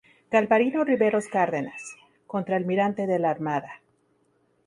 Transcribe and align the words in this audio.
Galvarino 0.33 0.79
Riveros 0.91 1.27
Cárdenas: 1.35 1.83
Contraalmirante 2.33 3.05
de 3.05 3.19
la 3.19 3.29
Armada. 3.29 3.81